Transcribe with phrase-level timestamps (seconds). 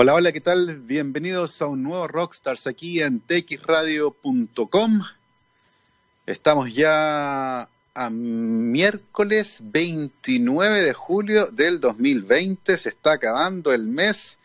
[0.00, 0.76] Hola, hola, ¿qué tal?
[0.76, 5.02] Bienvenidos a un nuevo Rockstars aquí en txradio.com.
[6.24, 12.76] Estamos ya a miércoles 29 de julio del 2020.
[12.76, 14.38] Se está acabando el mes.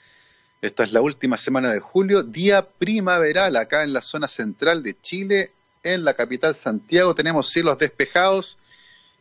[0.59, 4.99] Esta es la última semana de julio, día primaveral acá en la zona central de
[4.99, 5.51] Chile,
[5.83, 7.13] en la capital Santiago.
[7.13, 8.57] Tenemos cielos despejados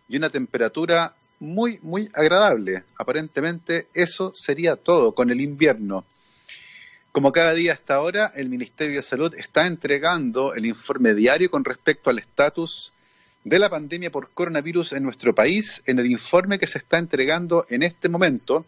[0.08, 2.84] y una temperatura muy, muy agradable.
[2.96, 6.06] Aparentemente eso sería todo con el invierno.
[7.12, 11.62] Como cada día hasta ahora, el Ministerio de Salud está entregando el informe diario con
[11.62, 12.94] respecto al estatus
[13.44, 15.82] de la pandemia por coronavirus en nuestro país.
[15.84, 18.64] En el informe que se está entregando en este momento,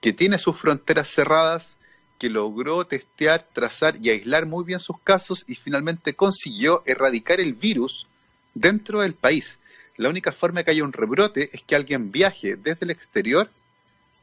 [0.00, 1.76] que tiene sus fronteras cerradas,
[2.18, 7.52] que logró testear, trazar y aislar muy bien sus casos y finalmente consiguió erradicar el
[7.52, 8.06] virus
[8.54, 9.58] dentro del país.
[9.96, 13.50] La única forma de que haya un rebrote es que alguien viaje desde el exterior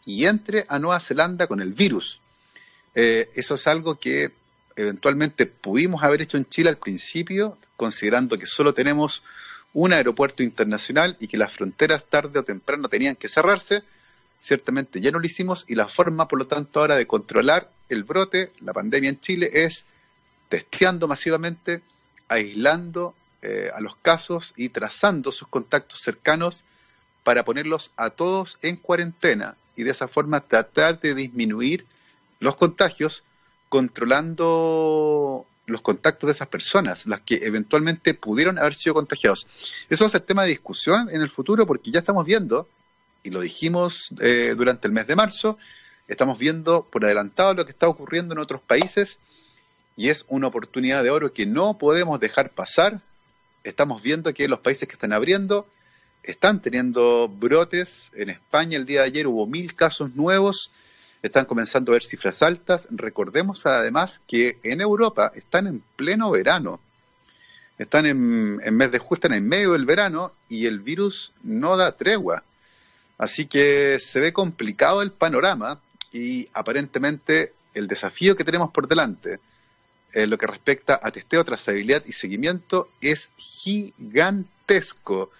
[0.06, 2.20] y entre a Nueva Zelanda con el virus.
[2.96, 4.32] Eh, eso es algo que
[4.76, 9.24] eventualmente pudimos haber hecho en Chile al principio, considerando que solo tenemos
[9.74, 13.84] un aeropuerto internacional y que las fronteras tarde o temprano tenían que cerrarse,
[14.40, 18.04] ciertamente ya no lo hicimos y la forma, por lo tanto, ahora de controlar el
[18.04, 19.86] brote, la pandemia en Chile, es
[20.50, 21.82] testeando masivamente,
[22.28, 26.66] aislando eh, a los casos y trazando sus contactos cercanos
[27.24, 31.86] para ponerlos a todos en cuarentena y de esa forma tratar de disminuir
[32.40, 33.24] los contagios
[33.70, 39.48] controlando los contactos de esas personas, las que eventualmente pudieron haber sido contagiados.
[39.90, 42.68] Eso va a ser tema de discusión en el futuro porque ya estamos viendo,
[43.24, 45.58] y lo dijimos eh, durante el mes de marzo,
[46.08, 49.20] estamos viendo por adelantado lo que está ocurriendo en otros países
[49.96, 53.02] y es una oportunidad de oro que no podemos dejar pasar.
[53.64, 55.68] Estamos viendo que los países que están abriendo
[56.24, 58.12] están teniendo brotes.
[58.14, 60.72] En España el día de ayer hubo mil casos nuevos
[61.24, 62.88] están comenzando a ver cifras altas.
[62.92, 66.82] Recordemos además que en Europa están en pleno verano,
[67.78, 72.44] están en, mes de están en medio del verano y el virus no da tregua.
[73.18, 75.80] Así que se ve complicado el panorama
[76.12, 79.40] y aparentemente el desafío que tenemos por delante
[80.12, 85.32] en lo que respecta a testeo, trazabilidad y seguimiento es gigantesco.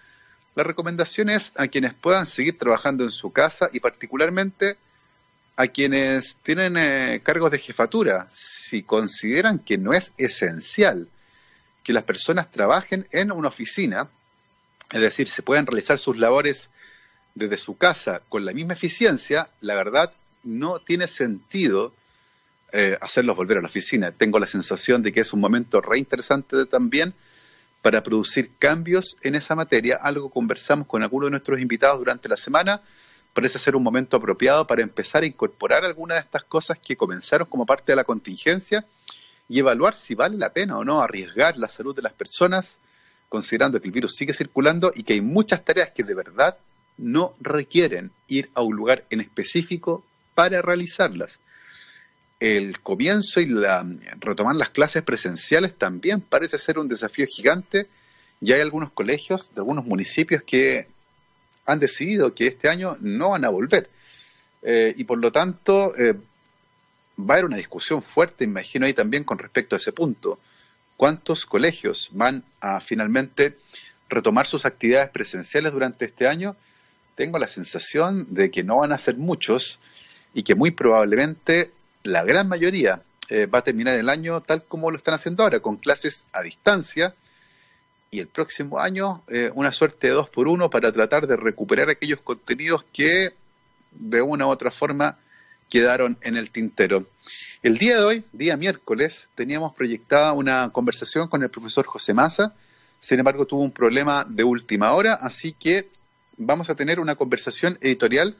[0.54, 4.78] La recomendación es a quienes puedan seguir trabajando en su casa y particularmente
[5.56, 11.08] a quienes tienen eh, cargos de jefatura, si consideran que no es esencial
[11.82, 14.08] que las personas trabajen en una oficina,
[14.90, 16.70] es decir, se puedan realizar sus labores
[17.34, 20.12] desde su casa con la misma eficiencia, la verdad
[20.42, 21.94] no tiene sentido
[22.72, 24.12] eh, hacerlos volver a la oficina.
[24.12, 27.14] Tengo la sensación de que es un momento reinteresante también
[27.82, 32.36] para producir cambios en esa materia, algo conversamos con algunos de nuestros invitados durante la
[32.36, 32.80] semana,
[33.34, 37.48] parece ser un momento apropiado para empezar a incorporar algunas de estas cosas que comenzaron
[37.48, 38.86] como parte de la contingencia
[39.48, 42.78] y evaluar si vale la pena o no arriesgar la salud de las personas,
[43.28, 46.56] considerando que el virus sigue circulando y que hay muchas tareas que de verdad
[46.96, 50.04] no requieren ir a un lugar en específico
[50.34, 51.40] para realizarlas.
[52.40, 53.86] el comienzo y la,
[54.20, 57.88] retomar las clases presenciales también parece ser un desafío gigante
[58.40, 60.88] y hay algunos colegios de algunos municipios que
[61.66, 63.90] han decidido que este año no van a volver.
[64.62, 66.14] Eh, y por lo tanto, eh,
[67.18, 70.38] va a haber una discusión fuerte, imagino, ahí también con respecto a ese punto.
[70.96, 73.58] ¿Cuántos colegios van a finalmente
[74.08, 76.56] retomar sus actividades presenciales durante este año?
[77.14, 79.78] Tengo la sensación de que no van a ser muchos
[80.32, 81.70] y que muy probablemente
[82.02, 85.60] la gran mayoría eh, va a terminar el año tal como lo están haciendo ahora,
[85.60, 87.14] con clases a distancia
[88.14, 91.90] y el próximo año eh, una suerte de dos por uno para tratar de recuperar
[91.90, 93.34] aquellos contenidos que
[93.90, 95.18] de una u otra forma
[95.68, 97.08] quedaron en el tintero.
[97.60, 102.54] El día de hoy, día miércoles, teníamos proyectada una conversación con el profesor José Maza,
[103.00, 105.88] sin embargo tuvo un problema de última hora, así que
[106.36, 108.36] vamos a tener una conversación editorial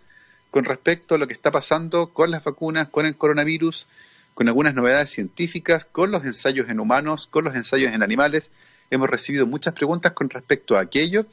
[0.52, 3.88] con respecto a lo que está pasando con las vacunas, con el coronavirus,
[4.34, 8.52] con algunas novedades científicas, con los ensayos en humanos, con los ensayos en animales.
[8.90, 11.26] Hemos recibido muchas preguntas con respecto a aquello.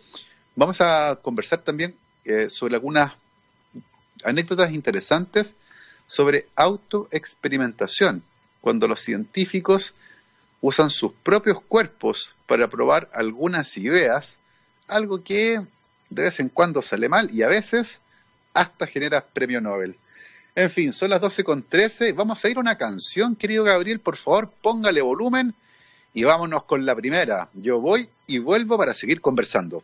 [0.55, 1.95] Vamos a conversar también
[2.25, 3.13] eh, sobre algunas
[4.23, 5.55] anécdotas interesantes
[6.07, 8.23] sobre autoexperimentación,
[8.59, 9.93] cuando los científicos
[10.59, 14.35] usan sus propios cuerpos para probar algunas ideas,
[14.87, 15.61] algo que
[16.09, 18.01] de vez en cuando sale mal y a veces
[18.53, 19.95] hasta genera premio Nobel.
[20.53, 22.11] En fin, son las 12 con 13.
[22.11, 25.55] Vamos a ir a una canción, querido Gabriel, por favor, póngale volumen
[26.13, 27.49] y vámonos con la primera.
[27.53, 29.83] Yo voy y vuelvo para seguir conversando.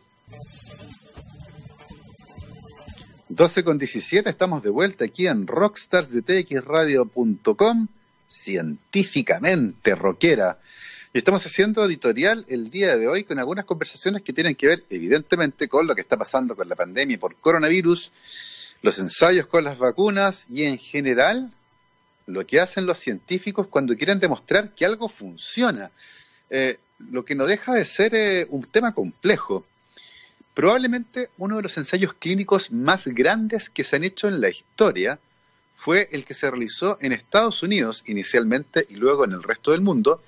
[3.28, 7.88] 12 con 17, estamos de vuelta aquí en rockstarsdetxradio.com,
[8.28, 10.58] científicamente rockera.
[11.12, 14.84] Y estamos haciendo editorial el día de hoy con algunas conversaciones que tienen que ver,
[14.90, 18.12] evidentemente, con lo que está pasando con la pandemia por coronavirus,
[18.82, 21.52] los ensayos con las vacunas y, en general,
[22.28, 25.90] lo que hacen los científicos cuando quieren demostrar que algo funciona.
[26.50, 26.78] Eh,
[27.10, 29.66] lo que no deja de ser eh, un tema complejo.
[30.54, 35.18] Probablemente uno de los ensayos clínicos más grandes que se han hecho en la historia
[35.74, 39.80] fue el que se realizó en Estados Unidos inicialmente y luego en el resto del
[39.80, 40.20] mundo,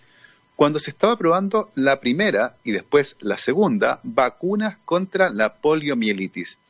[0.54, 6.60] cuando se estaba probando la primera y después la segunda vacunas contra la poliomielitis.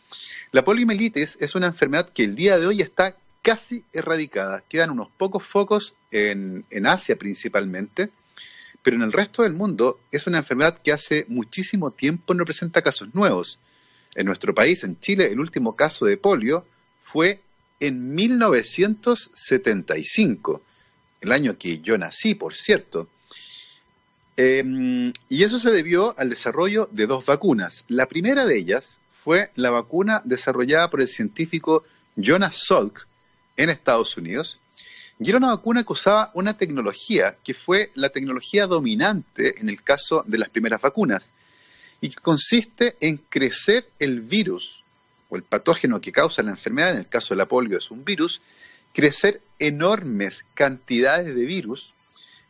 [0.50, 4.62] La poliomielitis es una enfermedad que el día de hoy está casi erradicada.
[4.68, 8.10] Quedan unos pocos focos en, en Asia principalmente,
[8.82, 12.82] pero en el resto del mundo es una enfermedad que hace muchísimo tiempo no presenta
[12.82, 13.60] casos nuevos.
[14.14, 16.64] En nuestro país, en Chile, el último caso de polio
[17.02, 17.40] fue
[17.78, 20.62] en 1975,
[21.20, 23.08] el año que yo nací, por cierto.
[24.36, 27.84] Em, y eso se debió al desarrollo de dos vacunas.
[27.88, 31.84] La primera de ellas fue la vacuna desarrollada por el científico
[32.16, 33.06] Jonas Salk
[33.56, 34.58] en Estados Unidos,
[35.18, 39.82] y era una vacuna que usaba una tecnología que fue la tecnología dominante en el
[39.82, 41.30] caso de las primeras vacunas,
[42.00, 44.82] y que consiste en crecer el virus
[45.28, 48.04] o el patógeno que causa la enfermedad, en el caso de la polio es un
[48.04, 48.40] virus,
[48.92, 51.92] crecer enormes cantidades de virus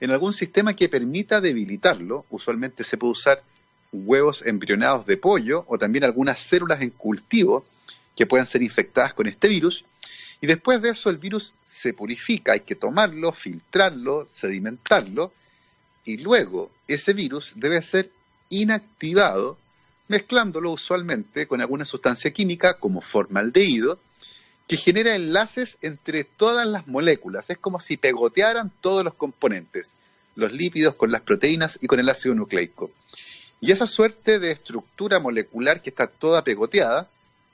[0.00, 2.25] en algún sistema que permita debilitarlo.
[2.31, 3.43] Usualmente se puede usar
[3.93, 7.67] huevos embrionados de pollo o también algunas células en cultivo
[8.17, 9.85] que puedan ser infectadas con este virus
[10.40, 15.32] y después de eso el virus se purifica, hay que tomarlo, filtrarlo, sedimentarlo,
[16.04, 18.11] y luego ese virus debe ser
[18.49, 19.59] inactivado
[20.09, 24.00] mezclándolo usualmente con alguna sustancia química como formaldehído,
[24.66, 27.49] que genera enlaces entre todas las moléculas.
[27.50, 29.94] Es como si pegotearan todos los componentes,
[30.35, 32.90] los lípidos con las proteínas y con el ácido nucleico.
[33.61, 37.09] Y esa suerte de estructura molecular que está toda pegoteada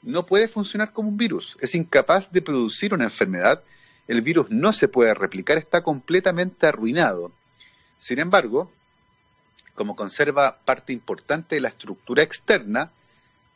[0.06, 3.62] no puede funcionar como un virus, es incapaz de producir una enfermedad,
[4.06, 7.32] el virus no se puede replicar, está completamente arruinado.
[7.98, 8.70] Sin embargo,
[9.74, 12.92] como conserva parte importante de la estructura externa,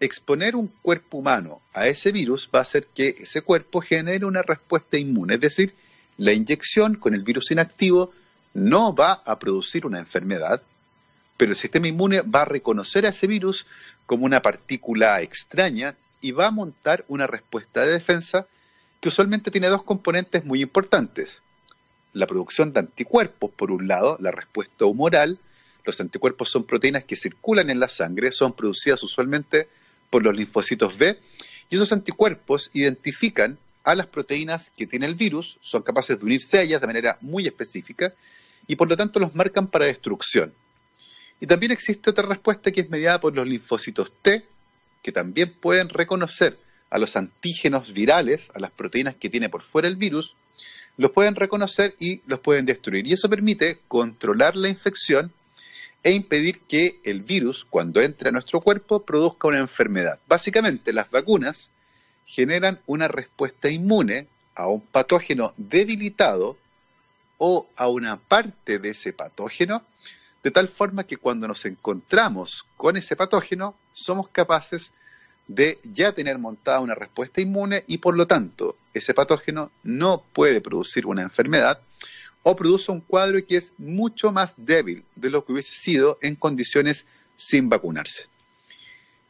[0.00, 4.42] exponer un cuerpo humano a ese virus va a hacer que ese cuerpo genere una
[4.42, 5.75] respuesta inmune, es decir,
[6.16, 8.12] la inyección con el virus inactivo
[8.54, 10.62] no va a producir una enfermedad,
[11.37, 13.66] pero el sistema inmune va a reconocer a ese virus
[14.04, 18.46] como una partícula extraña y va a montar una respuesta de defensa
[19.00, 21.42] que usualmente tiene dos componentes muy importantes.
[22.12, 25.38] La producción de anticuerpos, por un lado, la respuesta humoral.
[25.84, 29.68] Los anticuerpos son proteínas que circulan en la sangre, son producidas usualmente
[30.10, 31.18] por los linfocitos B,
[31.70, 36.58] y esos anticuerpos identifican a las proteínas que tiene el virus, son capaces de unirse
[36.58, 38.12] a ellas de manera muy específica,
[38.66, 40.52] y por lo tanto los marcan para destrucción.
[41.40, 44.44] Y también existe otra respuesta que es mediada por los linfocitos T,
[45.02, 46.59] que también pueden reconocer
[46.90, 50.35] a los antígenos virales, a las proteínas que tiene por fuera el virus,
[50.97, 53.07] los pueden reconocer y los pueden destruir.
[53.07, 55.33] Y eso permite controlar la infección
[56.02, 60.19] e impedir que el virus, cuando entre a nuestro cuerpo, produzca una enfermedad.
[60.26, 61.71] Básicamente, las vacunas
[62.26, 66.57] generan una respuesta inmune a un patógeno debilitado
[67.38, 69.83] o a una parte de ese patógeno,
[70.42, 74.90] de tal forma que cuando nos encontramos con ese patógeno, somos capaces
[75.49, 80.61] de ya tener montada una respuesta inmune y por lo tanto ese patógeno no puede
[80.61, 81.80] producir una enfermedad
[82.42, 86.37] o produce un cuadro que es mucho más débil de lo que hubiese sido en
[86.37, 87.06] condiciones
[87.37, 88.26] sin vacunarse.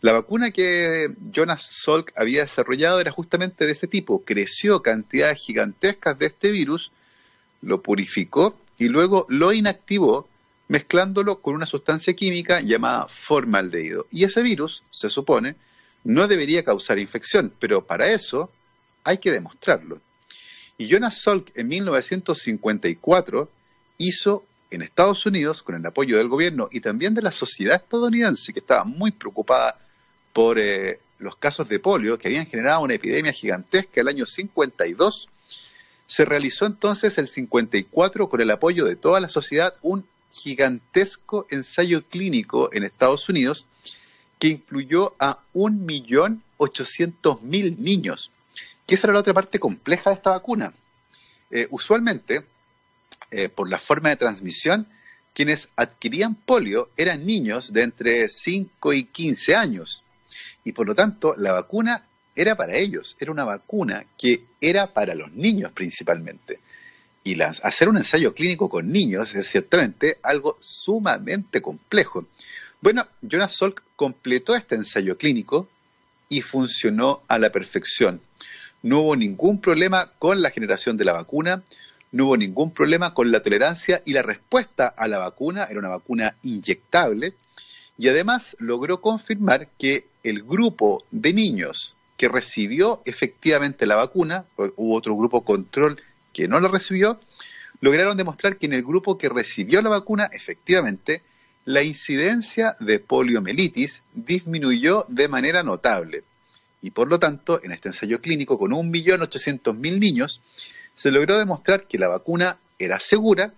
[0.01, 4.25] La vacuna que Jonas Salk había desarrollado era justamente de ese tipo.
[4.25, 6.91] Creció cantidades gigantescas de este virus,
[7.61, 10.27] lo purificó y luego lo inactivó
[10.71, 14.07] mezclándolo con una sustancia química llamada formaldehído.
[14.13, 15.57] Y ese virus, se supone,
[16.05, 18.53] no debería causar infección, pero para eso
[19.03, 20.01] hay que demostrarlo.
[20.79, 23.51] Y Jonas Salk en 1954
[23.99, 28.53] hizo en Estados Unidos, con el apoyo del gobierno y también de la sociedad estadounidense,
[28.53, 29.77] que estaba muy preocupada
[30.33, 35.29] por eh, los casos de polio que habían generado una epidemia gigantesca el año 52,
[36.07, 42.07] se realizó entonces el 54 con el apoyo de toda la sociedad un gigantesco ensayo
[42.07, 43.67] clínico en Estados Unidos
[44.39, 48.31] que incluyó a 1.800.000 niños,
[48.87, 50.73] que esa la otra parte compleja de esta vacuna.
[51.51, 52.47] Eh, usualmente,
[53.31, 54.87] eh, por la forma de transmisión,
[55.35, 60.03] quienes adquirían polio eran niños de entre 5 y 15 años
[60.65, 65.15] y por lo tanto la vacuna era para ellos, era una vacuna que era para
[65.15, 66.61] los niños principalmente.
[67.23, 72.27] Y hacer un ensayo clínico con niños es ciertamente algo sumamente complejo.
[72.81, 75.69] Bueno, Jonas Salk completó este ensayo clínico
[76.31, 78.23] y funcionó a la perfección.
[78.83, 81.63] No hubo ningún problema con la generación de la vacuna,
[82.13, 85.91] no hubo ningún problema con la tolerancia y la respuesta a la vacuna era una
[85.91, 87.35] vacuna inyectable
[87.99, 94.95] y además logró confirmar que el grupo de niños que recibió efectivamente la vacuna, hubo
[94.95, 96.01] otro grupo control
[96.33, 97.21] que no la recibió,
[97.81, 101.23] lograron demostrar que en el grupo que recibió la vacuna, efectivamente,
[101.65, 106.25] la incidencia de poliomielitis disminuyó de manera notable.
[106.83, 110.41] Y por lo tanto, en este ensayo clínico con 1.800.000 niños,
[110.95, 113.53] se logró demostrar que la vacuna era segura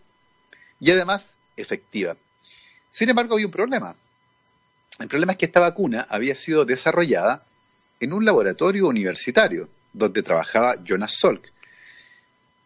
[0.81, 2.17] y además efectiva.
[2.91, 3.97] Sin embargo, había un problema.
[4.99, 7.45] El problema es que esta vacuna había sido desarrollada
[8.01, 11.53] en un laboratorio universitario donde trabajaba Jonas Salk.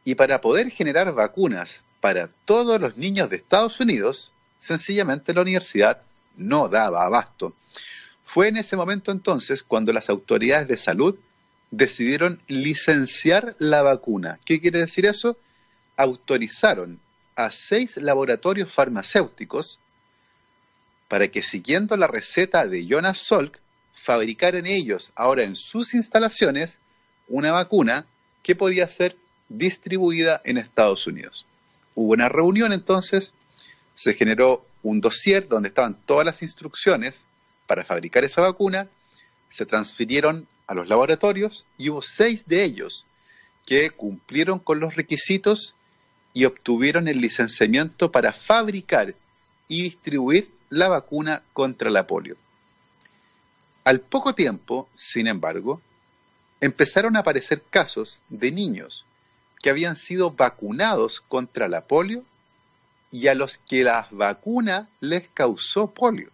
[0.07, 6.01] Y para poder generar vacunas para todos los niños de Estados Unidos, sencillamente la universidad
[6.37, 7.57] no daba abasto.
[8.25, 11.17] Fue en ese momento entonces cuando las autoridades de salud
[11.73, 14.39] decidieron licenciar la vacuna.
[14.45, 15.37] ¿Qué quiere decir eso?
[15.97, 17.01] Autorizaron
[17.35, 19.81] a seis laboratorios farmacéuticos
[21.09, 23.59] para que siguiendo la receta de Jonas Salk,
[23.93, 26.79] fabricaran ellos ahora en sus instalaciones
[27.27, 28.07] una vacuna
[28.45, 29.17] que podía ser
[29.49, 31.47] distribuida en Estados Unidos.
[31.95, 33.35] Hubo una reunión entonces,
[33.95, 37.27] se generó un dossier donde estaban todas las instrucciones
[37.67, 38.89] para fabricar esa vacuna,
[39.51, 43.07] se transfirieron a los laboratorios y hubo seis de ellos
[43.65, 45.75] que cumplieron con los requisitos
[46.35, 49.15] y obtuvieron el licenciamiento para fabricar
[49.69, 52.37] y distribuir la vacuna contra la polio.
[53.85, 55.81] Al poco tiempo, sin embargo,
[56.61, 59.06] empezaron a aparecer casos de niños
[59.67, 62.23] que habían sido vacunados contra la polio
[63.11, 66.31] y a los que la vacuna les causó polio.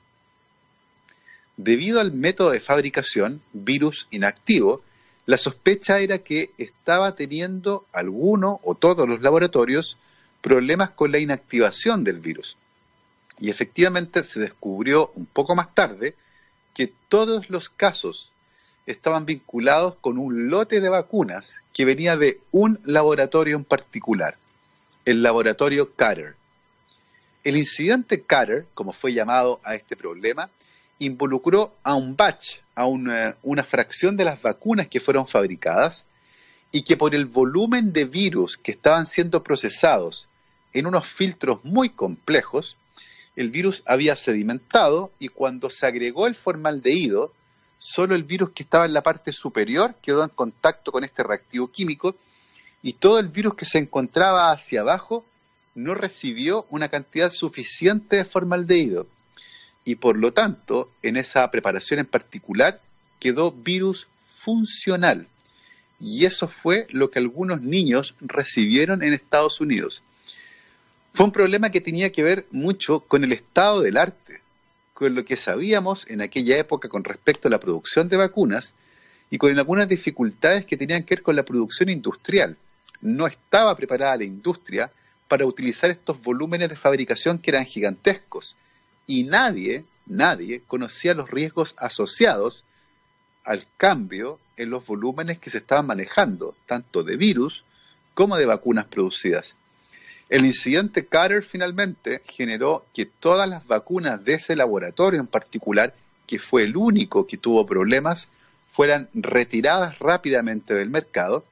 [1.57, 4.83] Debido al método de fabricación, virus inactivo,
[5.25, 9.97] la sospecha era que estaba teniendo alguno o todos los laboratorios
[10.43, 12.59] problemas con la inactivación del virus.
[13.39, 16.17] Y efectivamente se descubrió un poco más tarde
[16.75, 18.31] que todos los casos
[18.87, 24.37] estaban vinculados con un lote de vacunas que venía de un laboratorio en particular,
[25.05, 26.37] el laboratorio Carter.
[27.45, 30.51] El incidente Carter, como fue llamado a este problema,
[30.99, 36.05] involucró a un batch, a una, una, fracción de las vacunas que fueron fabricadas
[36.71, 40.29] y que por el volumen de virus que estaban siendo procesados
[40.73, 42.77] en unos filtros muy complejos,
[43.35, 47.33] el virus había sedimentado y cuando se agregó el formaldehído,
[47.83, 51.67] solo el virus que estaba en la parte superior quedó en contacto con este reactivo
[51.73, 52.15] químico
[52.81, 55.27] y todo el virus que se encontraba hacia abajo
[55.75, 59.09] no recibió una cantidad suficiente de formaldehído
[59.85, 62.81] y por lo tanto en esa preparación en particular
[63.19, 65.27] quedó virus funcional.
[65.99, 70.05] Y eso fue lo que algunos niños recibieron en Estados Unidos.
[71.15, 74.32] Fue un problema que tenía que ver mucho con el estado del arte,
[75.03, 78.73] con lo que sabíamos en aquella época con respecto a la producción de vacunas
[79.31, 82.57] y con algunas dificultades que tenían que ver con la producción industrial.
[83.01, 84.93] No estaba preparada la industria
[85.27, 88.55] para utilizar estos volúmenes de fabricación que eran gigantescos
[89.05, 92.65] y nadie, nadie conocía los riesgos asociados
[93.43, 97.65] al cambio en los volúmenes que se estaban manejando, tanto de virus
[98.15, 99.57] como de vacunas producidas.
[100.33, 105.95] El incidente Carter finalmente generó que todas las vacunas de ese laboratorio en particular,
[106.27, 108.31] que fue el único que tuvo problemas,
[108.67, 111.45] fueran retiradas rápidamente del mercado.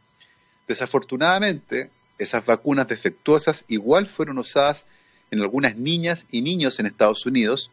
[0.67, 4.87] Desafortunadamente, esas vacunas defectuosas igual fueron usadas
[5.31, 7.71] en algunas niñas y niños en Estados Unidos.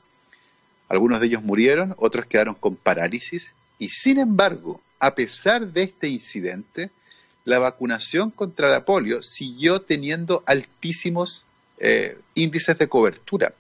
[0.89, 6.09] Algunos de ellos murieron, otros quedaron con parálisis y sin embargo, a pesar de este
[6.09, 6.91] incidente,
[7.47, 11.45] la vacunación contra la polio siguió teniendo altísimos
[11.77, 13.53] eh, índices de cobertura.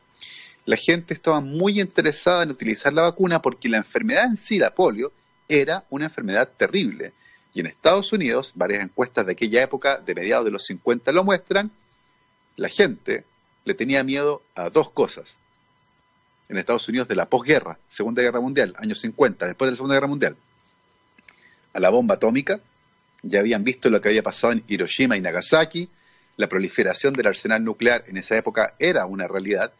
[0.65, 4.75] La gente estaba muy interesada en utilizar la vacuna porque la enfermedad en sí, la
[4.75, 5.13] polio,
[5.47, 7.13] era una enfermedad terrible.
[7.53, 11.23] Y en Estados Unidos, varias encuestas de aquella época, de mediados de los 50, lo
[11.23, 11.71] muestran,
[12.57, 13.23] la gente
[13.63, 15.37] le tenía miedo a dos cosas.
[16.49, 19.95] En Estados Unidos de la posguerra, Segunda Guerra Mundial, años 50, después de la Segunda
[19.95, 20.35] Guerra Mundial,
[21.73, 22.59] a la bomba atómica
[23.23, 25.89] ya habían visto lo que había pasado en Hiroshima y Nagasaki,
[26.37, 29.73] la proliferación del arsenal nuclear en esa época era una realidad,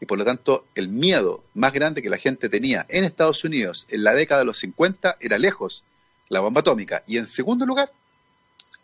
[0.00, 3.86] y por lo tanto el miedo más grande que la gente tenía en Estados Unidos
[3.90, 5.84] en la década de los 50 era lejos
[6.28, 7.92] la bomba atómica, y en segundo lugar,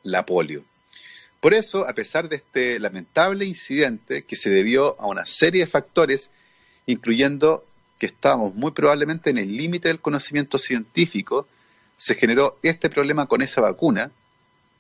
[0.03, 0.65] la polio.
[1.41, 5.71] Por eso, a pesar de este lamentable incidente que se debió a una serie de
[5.71, 6.31] factores,
[6.87, 7.65] incluyendo
[7.99, 11.47] que estábamos muy probablemente en el límite del conocimiento científico,
[11.97, 14.11] se generó este problema con esa vacuna,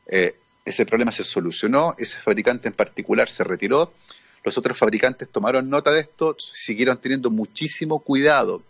[0.06, 3.92] eh, ese problema se solucionó, ese fabricante en particular se retiró,
[4.44, 8.62] los otros fabricantes tomaron nota de esto, siguieron teniendo muchísimo cuidado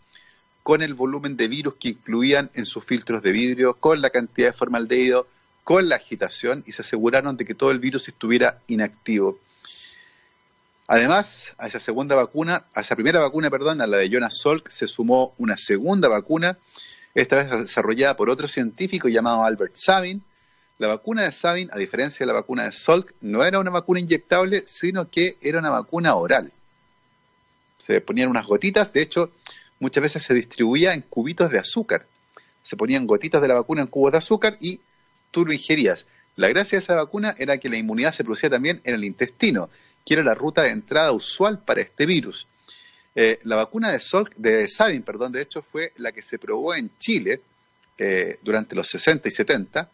[0.62, 4.48] con el volumen de virus que incluían en sus filtros de vidrio, con la cantidad
[4.48, 5.28] de formaldehído,
[5.64, 9.38] con la agitación y se aseguraron de que todo el virus estuviera inactivo.
[10.88, 14.68] Además, a esa segunda vacuna, a esa primera vacuna, perdón, a la de Jonas Salk,
[14.70, 16.58] se sumó una segunda vacuna
[17.16, 20.22] esta vez desarrollada por otro científico llamado Albert Sabin.
[20.78, 24.00] La vacuna de Sabin, a diferencia de la vacuna de Salk, no era una vacuna
[24.00, 26.52] inyectable, sino que era una vacuna oral.
[27.78, 29.32] Se ponían unas gotitas, de hecho,
[29.80, 32.06] muchas veces se distribuía en cubitos de azúcar.
[32.62, 34.80] Se ponían gotitas de la vacuna en cubos de azúcar y
[35.30, 36.06] tú lo ingerías.
[36.36, 39.70] La gracia de esa vacuna era que la inmunidad se producía también en el intestino,
[40.04, 42.46] que era la ruta de entrada usual para este virus.
[43.18, 44.02] Eh, la vacuna de,
[44.36, 47.40] de Sabin, perdón, de hecho, fue la que se probó en Chile
[47.96, 49.88] eh, durante los 60 y 70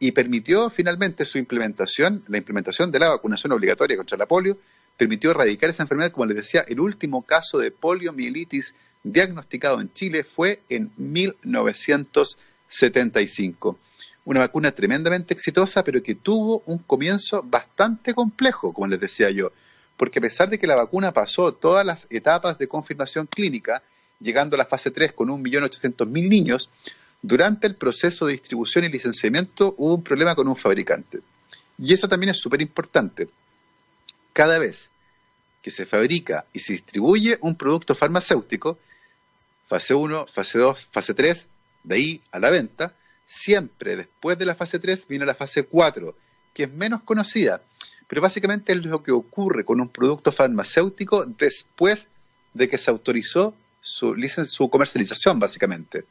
[0.00, 4.58] y permitió finalmente su implementación, la implementación de la vacunación obligatoria contra la polio,
[4.96, 6.10] permitió erradicar esa enfermedad.
[6.10, 8.74] Como les decía, el último caso de poliomielitis
[9.04, 13.78] diagnosticado en Chile fue en 1975.
[14.24, 19.52] Una vacuna tremendamente exitosa, pero que tuvo un comienzo bastante complejo, como les decía yo
[19.96, 23.82] porque a pesar de que la vacuna pasó todas las etapas de confirmación clínica,
[24.20, 26.70] llegando a la fase 3 con 1.800.000 niños,
[27.22, 31.20] durante el proceso de distribución y licenciamiento hubo un problema con un fabricante.
[31.78, 33.28] Y eso también es súper importante.
[34.32, 34.90] Cada vez
[35.62, 38.78] que se fabrica y se distribuye un producto farmacéutico,
[39.66, 41.48] fase 1, fase 2, fase 3,
[41.84, 46.14] de ahí a la venta, siempre después de la fase 3 viene la fase 4,
[46.54, 47.62] que es menos conocida,
[48.08, 52.08] pero básicamente es lo que ocurre con un producto farmacéutico después
[52.54, 54.14] de que se autorizó su,
[54.46, 56.04] su comercialización, básicamente.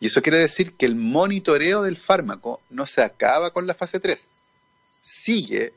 [0.00, 4.00] Y eso quiere decir que el monitoreo del fármaco no se acaba con la fase
[4.00, 4.28] 3,
[5.00, 5.72] sigue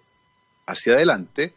[0.65, 1.53] hacia adelante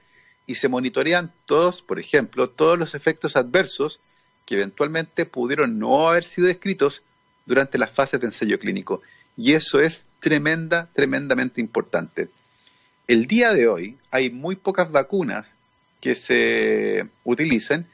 [0.47, 4.01] y se monitorean todos, por ejemplo, todos los efectos adversos
[4.45, 7.03] que eventualmente pudieron no haber sido descritos
[7.47, 9.03] durante las fases de ensayo clínico.
[9.37, 12.29] Y eso es tremenda, tremendamente importante.
[13.11, 15.57] El día de hoy hay muy pocas vacunas
[16.01, 17.89] que se utilicen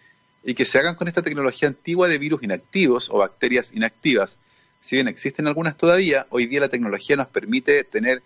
[0.45, 4.37] y que se hagan con esta tecnología antigua de virus inactivos o bacterias inactivas.
[4.83, 8.23] Si bien existen algunas todavía, hoy día la tecnología nos permite tener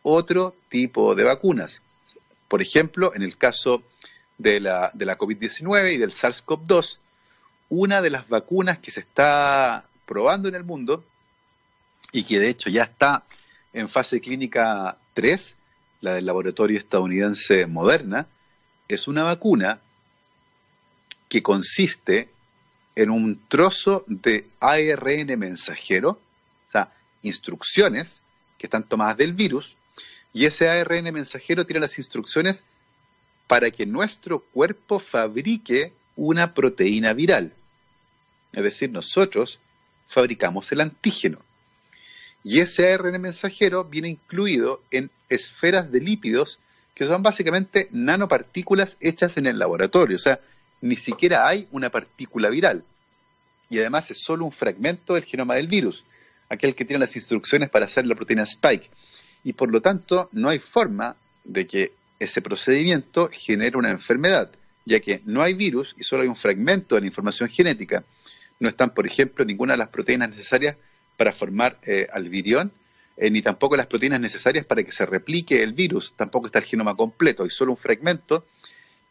[0.00, 1.82] otro tipo de vacunas.
[2.48, 3.82] Por ejemplo, en el caso
[4.38, 6.96] de la, de la COVID-19 y del SARS-CoV-2,
[7.68, 11.04] una de las vacunas que se está probando en el mundo
[12.12, 13.24] y que de hecho ya está
[13.74, 15.58] en fase clínica 3
[16.00, 18.26] la del laboratorio estadounidense Moderna,
[18.88, 19.80] es una vacuna
[21.28, 22.30] que consiste
[22.96, 26.10] en un trozo de ARN mensajero,
[26.68, 28.20] o sea, instrucciones
[28.58, 29.76] que están tomadas del virus,
[30.32, 32.64] y ese ARN mensajero tiene las instrucciones
[33.46, 37.52] para que nuestro cuerpo fabrique una proteína viral.
[38.52, 39.60] Es decir, nosotros
[40.06, 41.40] fabricamos el antígeno.
[42.42, 46.58] Y ese ARN mensajero viene incluido en esferas de lípidos
[46.94, 50.16] que son básicamente nanopartículas hechas en el laboratorio.
[50.16, 50.40] O sea,
[50.80, 52.84] ni siquiera hay una partícula viral.
[53.68, 56.04] Y además es solo un fragmento del genoma del virus,
[56.48, 58.90] aquel que tiene las instrucciones para hacer la proteína spike.
[59.44, 64.50] Y por lo tanto, no hay forma de que ese procedimiento genere una enfermedad,
[64.84, 68.04] ya que no hay virus y solo hay un fragmento de la información genética.
[68.58, 70.76] No están, por ejemplo, ninguna de las proteínas necesarias
[71.20, 72.72] para formar eh, al virión,
[73.18, 76.14] eh, ni tampoco las proteínas necesarias para que se replique el virus.
[76.14, 78.46] Tampoco está el genoma completo, hay solo un fragmento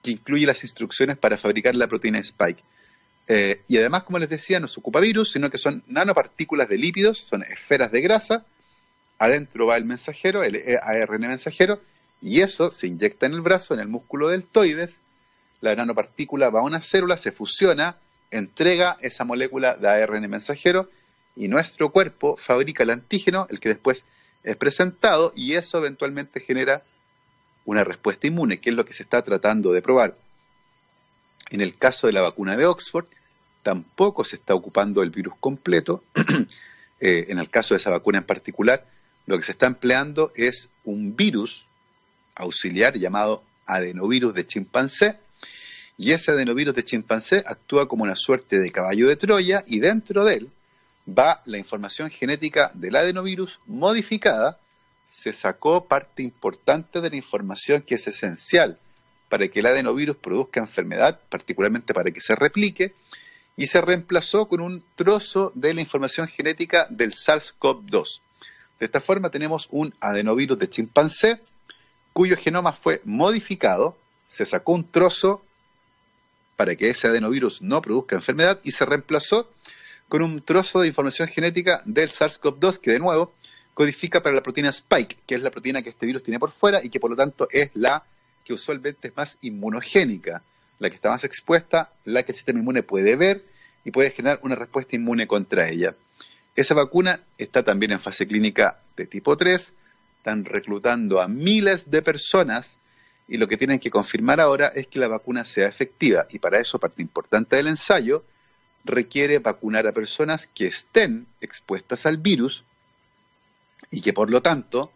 [0.01, 2.63] que incluye las instrucciones para fabricar la proteína spike.
[3.27, 6.79] Eh, y además, como les decía, no se ocupa virus, sino que son nanopartículas de
[6.79, 8.43] lípidos, son esferas de grasa.
[9.19, 11.79] Adentro va el mensajero, el ARN mensajero,
[12.23, 14.99] y eso se inyecta en el brazo, en el músculo deltoides.
[15.61, 17.97] La nanopartícula va a una célula, se fusiona,
[18.31, 20.89] entrega esa molécula de ARN mensajero
[21.39, 24.03] y nuestro cuerpo fabrica el antígeno, el que después
[24.43, 26.83] es presentado, y eso eventualmente genera
[27.63, 30.17] una respuesta inmune, que es lo que se está tratando de probar.
[31.49, 33.05] En el caso de la vacuna de Oxford,
[33.63, 36.03] tampoco se está ocupando el virus completo.
[37.01, 38.85] Eh, en el caso de esa vacuna en particular,
[39.25, 41.65] lo que se está empleando es un virus
[42.35, 45.17] auxiliar llamado adenovirus de chimpancé,
[45.95, 50.25] y ese adenovirus de chimpancé actúa como una suerte de caballo de Troya y dentro
[50.25, 50.51] de él
[51.17, 54.59] va la información genética del adenovirus modificada
[55.07, 58.77] se sacó parte importante de la información que es esencial
[59.27, 62.95] para que el adenovirus produzca enfermedad, particularmente para que se replique,
[63.55, 68.21] y se reemplazó con un trozo de la información genética del SARS-CoV-2.
[68.79, 71.41] De esta forma tenemos un adenovirus de chimpancé
[72.13, 75.43] cuyo genoma fue modificado, se sacó un trozo
[76.55, 79.49] para que ese adenovirus no produzca enfermedad y se reemplazó
[80.09, 83.35] con un trozo de información genética del SARS-CoV-2 que de nuevo
[83.75, 86.83] codifica para la proteína spike, que es la proteína que este virus tiene por fuera
[86.83, 88.03] y que por lo tanto es la
[88.43, 90.41] que usualmente es más inmunogénica,
[90.79, 93.45] la que está más expuesta, la que el sistema inmune puede ver
[93.85, 95.95] y puede generar una respuesta inmune contra ella.
[96.55, 99.73] Esa vacuna está también en fase clínica de tipo 3,
[100.17, 102.77] están reclutando a miles de personas
[103.27, 106.59] y lo que tienen que confirmar ahora es que la vacuna sea efectiva y para
[106.59, 108.25] eso parte importante del ensayo
[108.83, 112.63] requiere vacunar a personas que estén expuestas al virus
[113.91, 114.91] y que por lo tanto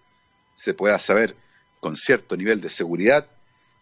[0.56, 1.36] se pueda saber
[1.80, 3.28] con cierto nivel de seguridad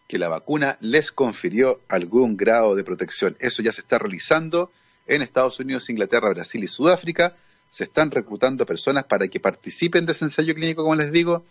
[0.08, 3.36] que la vacuna les confirió algún grado de protección.
[3.38, 4.70] Eso ya se está realizando
[5.06, 7.36] en Estados Unidos, Inglaterra, Brasil y Sudáfrica.
[7.70, 11.44] Se están reclutando personas para que participen de ese ensayo clínico, como les digo.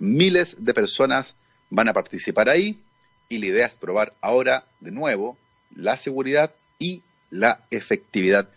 [0.00, 1.36] Miles de personas
[1.70, 2.80] van a participar ahí
[3.28, 5.36] y la idea es probar ahora de nuevo
[5.74, 8.50] la seguridad y la efectividad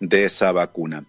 [0.00, 1.04] de esa vacuna.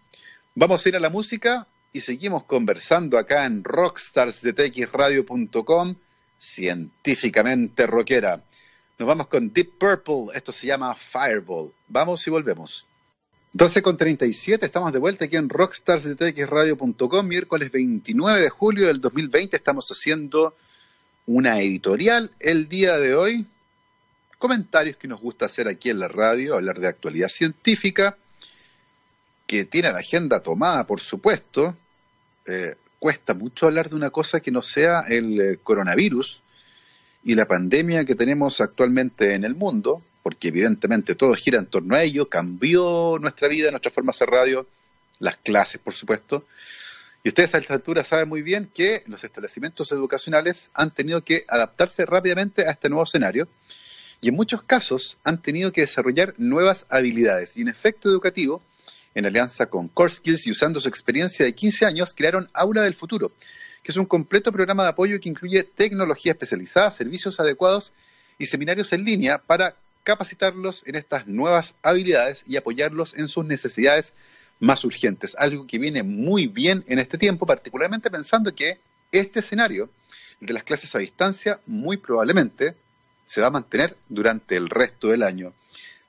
[0.54, 5.96] Vamos a ir a la música y seguimos conversando acá en rockstarsdetxradio.com,
[6.38, 8.44] científicamente rockera.
[8.98, 11.72] Nos vamos con Deep Purple, esto se llama Fireball.
[11.88, 12.86] Vamos y volvemos.
[13.52, 19.56] 12 con 37, estamos de vuelta aquí en rockstarsdetxradio.com, miércoles 29 de julio del 2020.
[19.56, 20.58] Estamos haciendo
[21.26, 23.48] una editorial el día de hoy.
[24.46, 28.16] Comentarios que nos gusta hacer aquí en la radio, hablar de actualidad científica,
[29.48, 31.76] que tiene la agenda tomada, por supuesto,
[32.46, 36.44] eh, cuesta mucho hablar de una cosa que no sea el eh, coronavirus
[37.24, 41.96] y la pandemia que tenemos actualmente en el mundo, porque evidentemente todo gira en torno
[41.96, 44.68] a ello, cambió nuestra vida, nuestra forma de hacer radio,
[45.18, 46.46] las clases, por supuesto.
[47.24, 51.46] Y ustedes a esta altura saben muy bien que los establecimientos educacionales han tenido que
[51.48, 53.48] adaptarse rápidamente a este nuevo escenario
[54.26, 57.58] y en muchos casos han tenido que desarrollar nuevas habilidades.
[57.58, 58.64] Y en efecto educativo,
[59.14, 62.96] en alianza con Core Skills y usando su experiencia de 15 años, crearon Aula del
[62.96, 63.34] Futuro,
[63.84, 67.94] que es un completo programa de apoyo que incluye tecnología especializada, servicios adecuados
[68.40, 74.16] y seminarios en línea para capacitarlos en estas nuevas habilidades y apoyarlos en sus necesidades
[74.60, 75.36] más urgentes.
[75.38, 78.80] Algo que viene muy bien en este tiempo, particularmente pensando que
[79.12, 79.92] este escenario,
[80.42, 82.74] el de las clases a distancia, muy probablemente
[83.26, 85.54] se va a mantener durante el resto del año.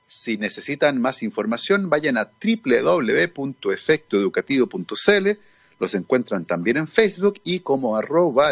[0.07, 5.29] Si necesitan más información, vayan a www.efectoeducativo.cl.
[5.79, 8.51] Los encuentran también en Facebook y como arroba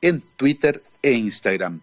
[0.00, 1.80] en Twitter e Instagram.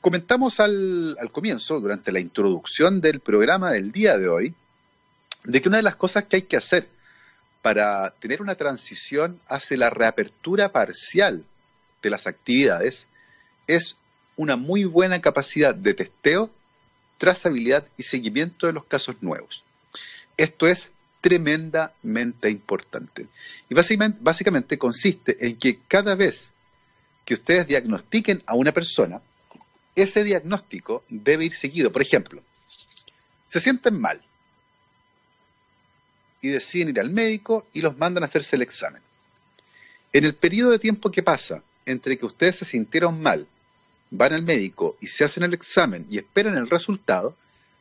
[0.00, 4.54] Comentamos al, al comienzo, durante la introducción del programa del día de hoy,
[5.44, 6.88] de que una de las cosas que hay que hacer
[7.60, 11.44] para tener una transición hacia la reapertura parcial
[12.02, 13.06] de las actividades
[13.66, 13.96] es
[14.36, 16.50] una muy buena capacidad de testeo,
[17.18, 19.62] trazabilidad y seguimiento de los casos nuevos.
[20.36, 20.90] Esto es
[21.20, 23.26] tremendamente importante.
[23.68, 26.48] Y básicamente, consiste en que cada vez
[27.24, 29.20] que ustedes diagnostiquen a una persona,
[29.94, 31.92] ese diagnóstico debe ir seguido.
[31.92, 32.42] Por ejemplo,
[33.44, 34.22] se sienten mal
[36.40, 39.02] y deciden ir al médico y los mandan a hacerse el examen.
[40.12, 43.46] En el periodo de tiempo que pasa entre que ustedes se sintieron mal,
[44.10, 47.36] van al médico y se hacen el examen y esperan el resultado,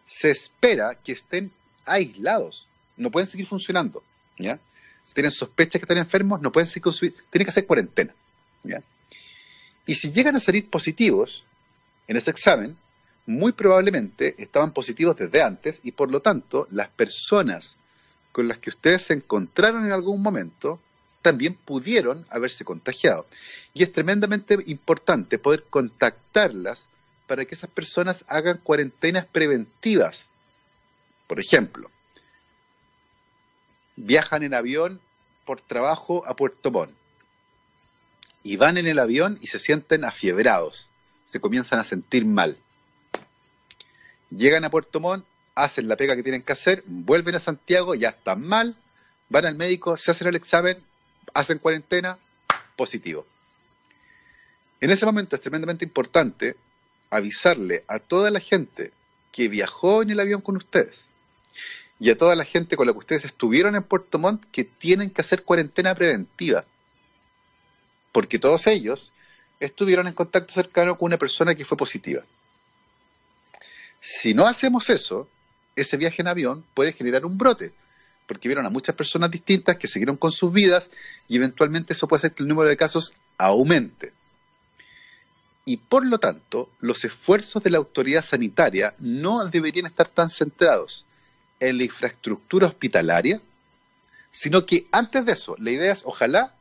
[0.05, 1.51] se espera que estén
[1.85, 4.03] aislados, no pueden seguir funcionando.
[4.37, 4.59] ¿ya?
[5.03, 6.93] Si tienen sospechas que están enfermos, no pueden seguir,
[7.29, 8.13] tienen que hacer cuarentena.
[8.63, 8.81] ¿ya?
[9.85, 11.43] Y si llegan a salir positivos
[12.07, 12.77] en ese examen,
[13.25, 17.77] muy probablemente estaban positivos desde antes y por lo tanto las personas
[18.31, 20.79] con las que ustedes se encontraron en algún momento
[21.21, 23.27] también pudieron haberse contagiado.
[23.73, 26.87] Y es tremendamente importante poder contactarlas
[27.27, 30.25] para que esas personas hagan cuarentenas preventivas.
[31.27, 31.91] Por ejemplo,
[33.95, 34.99] viajan en avión
[35.45, 36.93] por trabajo a Puerto Montt
[38.43, 40.89] y van en el avión y se sienten afiebrados,
[41.25, 42.57] se comienzan a sentir mal.
[44.31, 48.09] Llegan a Puerto Montt, hacen la pega que tienen que hacer, vuelven a Santiago, ya
[48.09, 48.75] están mal,
[49.27, 50.83] van al médico, se hacen el examen,
[51.39, 52.17] hacen cuarentena,
[52.75, 53.25] positivo.
[54.81, 56.55] En ese momento es tremendamente importante
[57.09, 58.91] avisarle a toda la gente
[59.31, 61.07] que viajó en el avión con ustedes
[61.99, 65.09] y a toda la gente con la que ustedes estuvieron en Puerto Montt que tienen
[65.09, 66.65] que hacer cuarentena preventiva.
[68.11, 69.11] Porque todos ellos
[69.59, 72.23] estuvieron en contacto cercano con una persona que fue positiva.
[73.99, 75.29] Si no hacemos eso,
[75.75, 77.73] ese viaje en avión puede generar un brote,
[78.29, 80.91] porque vieron a muchas personas distintas que siguieron con sus vidas
[81.27, 84.13] y eventualmente eso puede hacer que el número de casos aumente.
[85.65, 91.07] Y por lo tanto, los esfuerzos de la autoridad sanitaria no deberían estar tan centrados
[91.59, 93.41] en la infraestructura hospitalaria,
[94.29, 96.53] sino que antes de eso, la idea es, ojalá,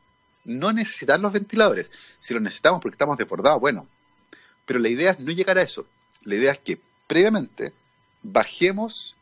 [0.46, 1.92] no necesitar los ventiladores.
[2.18, 3.86] Si los necesitamos porque estamos desbordados, bueno.
[4.64, 5.86] Pero la idea es no llegar a eso.
[6.22, 7.74] La idea es que previamente
[8.22, 9.17] bajemos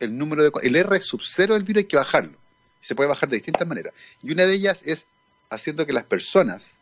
[0.00, 0.52] el número de...
[0.62, 2.38] El R sub cero del virus hay que bajarlo.
[2.80, 3.94] Se puede bajar de distintas maneras.
[4.22, 5.06] Y una de ellas es
[5.50, 6.74] haciendo que las personas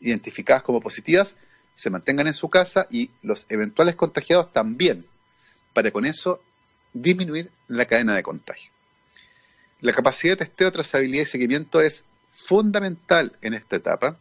[0.00, 1.34] identificadas como positivas
[1.74, 5.06] se mantengan en su casa y los eventuales contagiados también,
[5.72, 6.42] para con eso
[6.92, 8.70] disminuir la cadena de contagio.
[9.80, 14.18] La capacidad de testeo, trazabilidad y seguimiento es fundamental en esta etapa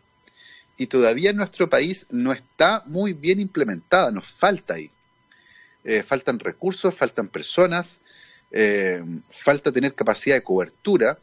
[0.77, 4.91] y todavía en nuestro país no está muy bien implementada, nos falta ahí.
[5.89, 8.01] Eh, faltan recursos, faltan personas,
[8.51, 11.17] eh, falta tener capacidad de cobertura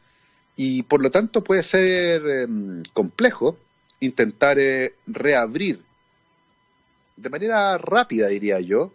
[0.57, 3.59] y por lo tanto puede ser em, complejo
[4.01, 5.83] intentar eh, reabrir
[7.15, 8.91] de manera rápida, diría yo,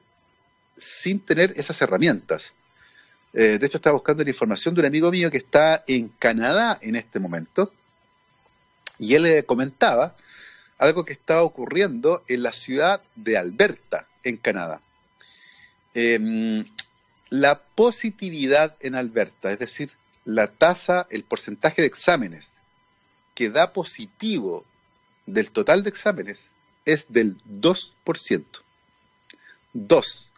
[0.76, 2.54] sin tener esas herramientas.
[3.32, 6.96] de hecho, estaba buscando la información de un amigo mío que está en Canadá en
[6.96, 7.72] este momento
[8.98, 10.16] y él comentaba
[10.80, 14.82] algo que estaba ocurriendo en la ciudad de Alberta, en Canadá.
[15.94, 16.66] Em,
[17.30, 19.92] la positividad en Alberta, es decir,
[20.26, 22.54] la tasa, el porcentaje de exámenes
[23.36, 24.66] que da positivo
[25.26, 26.48] del total de exámenes
[26.86, 28.44] es del 2%.
[29.74, 30.30] Dos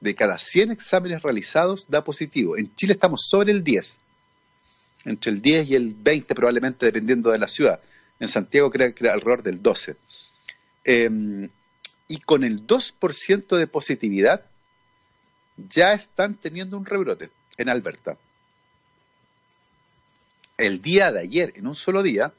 [0.00, 2.56] de cada 100 exámenes realizados da positivo.
[2.56, 3.96] En Chile estamos sobre el 10,
[5.04, 7.80] entre el 10 y el 20 probablemente dependiendo de la ciudad.
[8.20, 9.96] En Santiago creo que era alrededor del 12.
[10.84, 11.48] Em,
[12.08, 14.44] y con el 2% de positividad
[15.68, 18.16] ya están teniendo un rebrote en Alberta.
[20.56, 22.32] El día de ayer, en un solo día,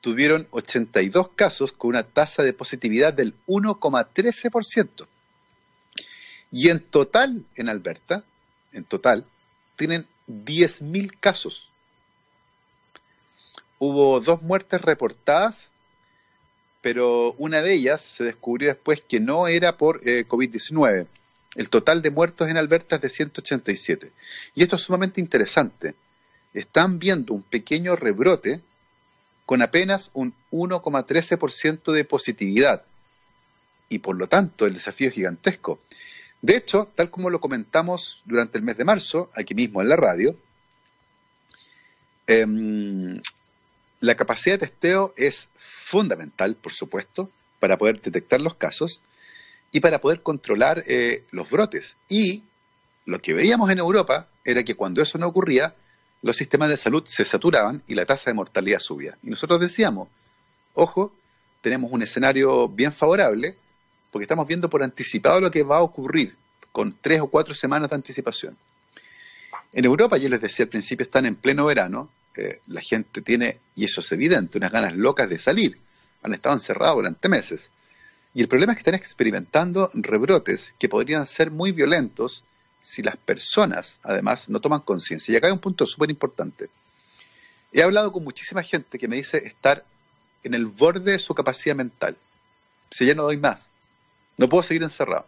[0.00, 5.06] tuvieron 82 casos con una tasa de positividad del 1,13%.
[6.50, 8.24] Y en total, en Alberta,
[8.72, 9.26] en total,
[9.76, 11.70] tienen 10.000 casos
[13.78, 15.68] hubo dos muertes reportadas,
[16.80, 21.06] pero una de ellas se descubrió después que no era por eh, COVID-19.
[21.56, 24.12] El total de muertos en Alberta es de 187.
[24.54, 25.94] Y esto es sumamente interesante.
[26.52, 28.60] Están viendo un pequeño rebrote
[29.46, 32.84] con apenas un 1,13% de positividad.
[33.88, 35.80] Y por lo tanto, el desafío es gigantesco.
[36.42, 39.96] De hecho, tal como lo comentamos durante el mes de marzo, aquí mismo en la
[39.96, 40.36] radio,
[42.26, 42.44] eh,
[44.00, 49.00] la capacidad de testeo es fundamental, por supuesto, para poder detectar los casos
[49.72, 51.96] y para poder controlar eh, los brotes.
[52.08, 52.44] Y
[53.04, 55.74] lo que veíamos en Europa era que cuando eso no ocurría,
[56.22, 59.16] los sistemas de salud se saturaban y la tasa de mortalidad subía.
[59.22, 60.08] Y nosotros decíamos,
[60.74, 61.12] ojo,
[61.60, 63.56] tenemos un escenario bien favorable
[64.10, 66.36] porque estamos viendo por anticipado lo que va a ocurrir
[66.72, 68.56] con tres o cuatro semanas de anticipación.
[69.72, 73.58] En Europa, yo les decía al principio, están en pleno verano, eh, la gente tiene,
[73.74, 75.78] y eso es evidente, unas ganas locas de salir.
[76.22, 77.70] Han estado encerrados durante meses.
[78.36, 82.44] Y el problema es que están experimentando rebrotes que podrían ser muy violentos
[82.82, 85.32] si las personas, además, no toman conciencia.
[85.32, 86.68] Y acá hay un punto súper importante.
[87.72, 89.86] He hablado con muchísima gente que me dice estar
[90.42, 92.18] en el borde de su capacidad mental.
[92.90, 93.70] Si ya no doy más,
[94.36, 95.26] no puedo seguir encerrado,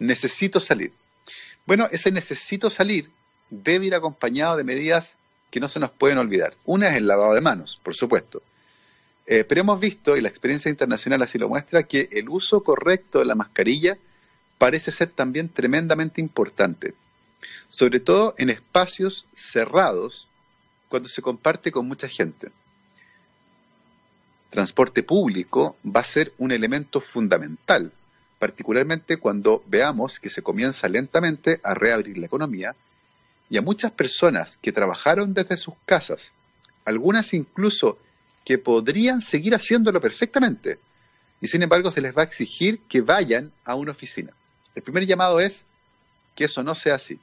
[0.00, 0.92] necesito salir.
[1.64, 3.08] Bueno, ese necesito salir
[3.50, 5.14] debe ir acompañado de medidas
[5.52, 6.56] que no se nos pueden olvidar.
[6.64, 8.42] Una es el lavado de manos, por supuesto.
[9.30, 13.18] Eh, pero hemos visto, y la experiencia internacional así lo muestra, que el uso correcto
[13.18, 13.98] de la mascarilla
[14.56, 16.94] parece ser también tremendamente importante,
[17.68, 20.26] sobre todo en espacios cerrados
[20.88, 22.50] cuando se comparte con mucha gente.
[24.48, 27.92] Transporte público va a ser un elemento fundamental,
[28.38, 32.74] particularmente cuando veamos que se comienza lentamente a reabrir la economía
[33.50, 36.32] y a muchas personas que trabajaron desde sus casas,
[36.86, 37.98] algunas incluso
[38.48, 40.78] que podrían seguir haciéndolo perfectamente,
[41.38, 44.32] y sin embargo se les va a exigir que vayan a una oficina.
[44.74, 45.66] El primer llamado es
[46.34, 47.20] que eso no sea así,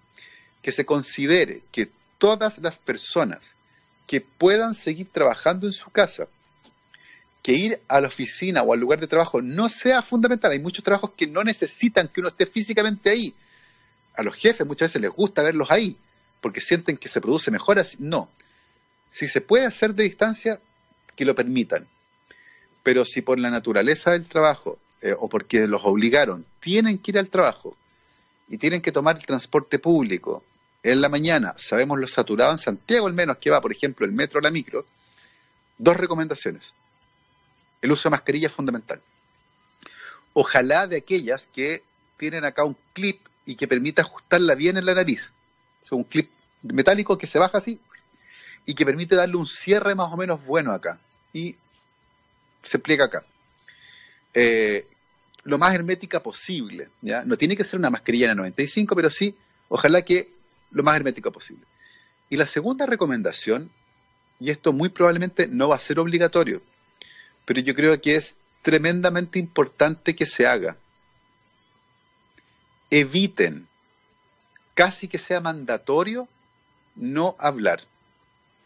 [0.61, 3.55] que se considere que todas las personas
[4.05, 6.27] que puedan seguir trabajando en su casa,
[7.41, 10.51] que ir a la oficina o al lugar de trabajo no sea fundamental.
[10.51, 13.33] Hay muchos trabajos que no necesitan que uno esté físicamente ahí.
[14.13, 15.97] A los jefes muchas veces les gusta verlos ahí,
[16.39, 17.97] porque sienten que se produce mejor así.
[17.99, 18.29] No.
[19.09, 20.61] Si se puede hacer de distancia,
[21.15, 21.87] que lo permitan.
[22.83, 27.19] Pero si por la naturaleza del trabajo eh, o porque los obligaron, tienen que ir
[27.19, 27.75] al trabajo
[28.47, 30.43] y tienen que tomar el transporte público
[30.83, 34.11] en la mañana, sabemos lo saturado en Santiago al menos que va, por ejemplo, el
[34.11, 34.85] metro o la micro,
[35.77, 36.73] dos recomendaciones.
[37.81, 39.01] El uso de mascarilla es fundamental.
[40.33, 41.81] Ojalá de aquellas que
[42.17, 45.33] tienen acá un clip y que permita ajustarla bien en la nariz.
[45.91, 46.29] Un clip
[46.61, 47.79] metálico que se baja así
[48.65, 50.99] y que permite darle un cierre más o menos bueno acá.
[51.33, 51.55] Y
[52.63, 53.23] se pliega acá.
[54.33, 54.87] Eh,
[55.43, 56.89] lo más hermética posible.
[57.01, 57.23] ¿ya?
[57.23, 59.35] No tiene que ser una mascarilla en 95, pero sí,
[59.69, 60.33] ojalá que
[60.71, 61.65] lo más hermética posible.
[62.29, 63.69] Y la segunda recomendación,
[64.39, 66.61] y esto muy probablemente no va a ser obligatorio,
[67.45, 70.75] pero yo creo que es tremendamente importante que se haga.
[72.89, 73.67] Eviten,
[74.73, 76.27] casi que sea mandatorio,
[76.95, 77.83] no hablar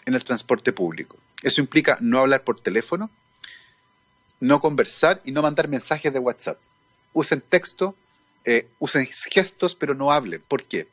[0.05, 1.17] en el transporte público.
[1.41, 3.09] Eso implica no hablar por teléfono,
[4.39, 6.59] no conversar y no mandar mensajes de WhatsApp.
[7.13, 7.95] Usen texto,
[8.45, 10.41] eh, usen gestos, pero no hablen.
[10.47, 10.87] ¿Por qué?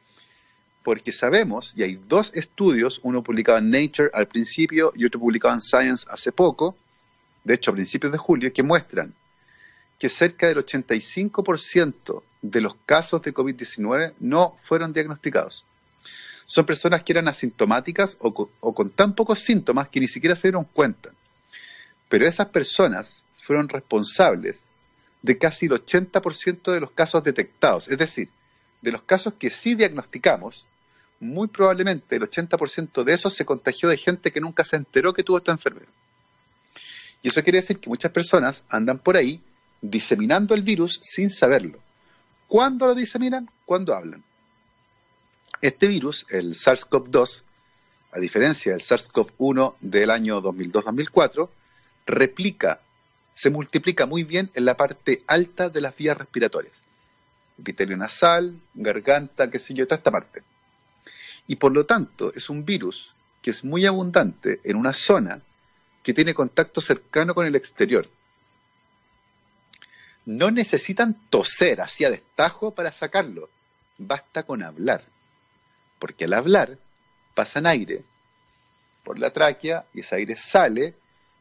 [0.82, 5.54] Porque sabemos, y hay dos estudios, uno publicado en Nature al principio y otro publicado
[5.54, 6.76] en Science hace poco,
[7.44, 9.14] de hecho a principios de julio, que muestran
[9.98, 15.64] que cerca del 85% de los casos de COVID-19 no fueron diagnosticados.
[16.46, 20.48] Son personas que eran asintomáticas o o con tan pocos síntomas que ni siquiera se
[20.48, 21.10] dieron cuenta.
[22.08, 24.60] Pero esas personas fueron responsables
[25.22, 27.88] de casi el 80% de los casos detectados.
[27.88, 28.30] Es decir,
[28.80, 30.66] de los casos que sí diagnosticamos,
[31.18, 35.24] muy probablemente el 80% de esos se contagió de gente que nunca se enteró que
[35.24, 35.88] tuvo esta enfermedad.
[37.22, 39.40] Y eso quiere decir que muchas personas andan por ahí
[39.80, 41.80] diseminando el virus sin saberlo.
[42.46, 43.50] ¿Cuándo lo diseminan?
[43.64, 44.22] Cuando hablan.
[45.66, 47.42] Este virus, el SARS-CoV-2,
[48.12, 51.48] a diferencia del SARS-CoV-1 del año 2002-2004,
[52.06, 52.78] replica
[53.34, 56.84] se multiplica muy bien en la parte alta de las vías respiratorias.
[57.58, 60.44] Epitelio nasal, garganta, qué sé yo, toda esta parte.
[61.48, 65.42] Y por lo tanto es un virus que es muy abundante en una zona
[66.04, 68.08] que tiene contacto cercano con el exterior.
[70.26, 73.50] No necesitan toser hacia destajo para sacarlo,
[73.98, 75.02] basta con hablar,
[75.98, 76.78] porque al hablar
[77.34, 78.04] pasan aire
[79.04, 80.94] por la tráquea y ese aire sale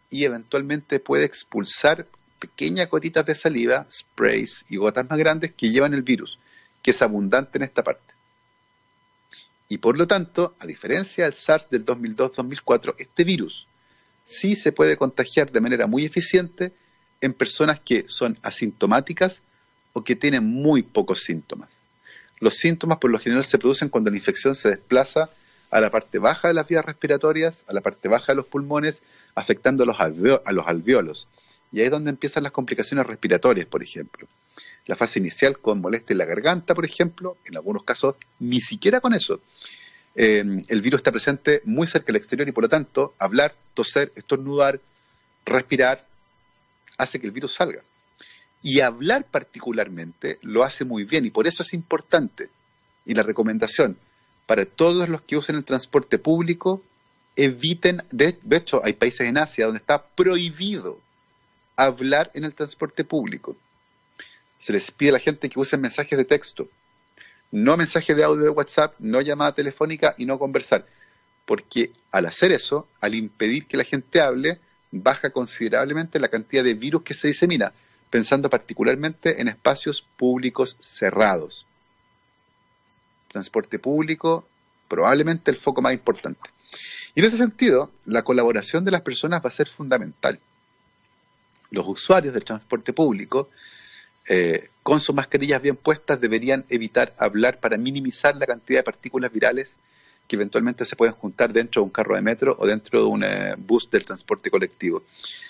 [0.10, 2.08] y eventualmente puede expulsar
[2.40, 6.38] pequeñas gotitas de saliva, sprays y gotas más grandes que llevan el virus,
[6.84, 8.14] que es abundante en esta parte.
[9.68, 13.68] Y por lo tanto, a diferencia del SARS del 2002-2004, este virus
[14.26, 16.74] sí se puede contagiar de manera muy eficiente
[17.22, 19.42] en personas que son asintomáticas
[19.94, 21.70] o que tienen muy pocos síntomas.
[22.40, 25.30] Los síntomas por lo general se producen cuando la infección se desplaza
[25.72, 29.02] a la parte baja de las vías respiratorias, a la parte baja de los pulmones,
[29.36, 30.00] afectando a los,
[30.66, 31.28] alveolos.
[31.72, 34.28] Y ahí es donde empiezan las complicaciones respiratorias, por ejemplo.
[34.86, 39.02] La fase inicial con molestia en la garganta, por ejemplo, en algunos casos ni siquiera
[39.02, 39.42] con eso.
[40.16, 44.14] eh, el virus está presente muy cerca del exterior y por lo tanto hablar, toser,
[44.16, 44.80] estornudar,
[45.46, 46.06] respirar,
[46.98, 47.82] hace que el virus salga.
[48.66, 52.50] Y hablar particularmente lo hace muy bien y por eso es importante.
[53.06, 53.96] Y la recomendación
[54.48, 56.82] para todos los que usen el transporte público,
[57.36, 61.00] eviten, de, hecho hay países en Asia donde está prohibido
[61.76, 63.56] hablar en el transporte público.
[64.58, 66.68] Se les pide a la gente que usen mensajes de texto,
[67.52, 70.88] no mensajes de audio de WhatsApp, no llamada telefónica y no conversar.
[71.46, 74.60] Porque al hacer eso, al impedir que la gente hable,
[74.90, 77.72] baja considerablemente la cantidad de virus que se disemina,
[78.10, 81.66] pensando particularmente en espacios públicos cerrados.
[83.28, 84.48] Transporte público,
[84.88, 86.50] probablemente el foco más importante.
[87.14, 90.40] Y en ese sentido, la colaboración de las personas va a ser fundamental.
[91.72, 93.50] Los usuarios del transporte público,
[94.28, 99.32] eh, con sus mascarillas bien puestas, deberían evitar hablar para minimizar la cantidad de partículas
[99.32, 99.78] virales
[100.28, 103.24] que eventualmente se pueden juntar dentro de un carro de metro o dentro de un
[103.24, 105.04] eh, bus del transporte colectivo.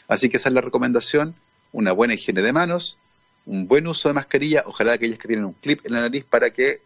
[0.08, 1.36] Así que esa es la recomendación,
[1.76, 2.98] una buena higiene de manos,
[3.46, 6.50] un buen uso de mascarilla, ojalá aquellas que tienen un clip en la nariz para
[6.50, 6.82] que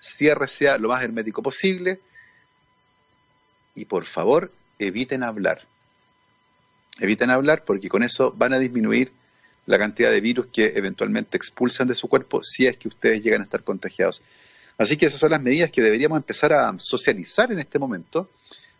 [0.00, 2.00] cierre sea lo más hermético posible
[3.76, 4.50] y por favor
[4.80, 5.62] eviten hablar.
[6.98, 9.12] Eviten hablar porque con eso van a disminuir
[9.64, 13.42] la cantidad de virus que eventualmente expulsan de su cuerpo si es que ustedes llegan
[13.42, 14.24] a estar contagiados.
[14.76, 18.28] Así que esas son las medidas que deberíamos empezar a socializar en este momento,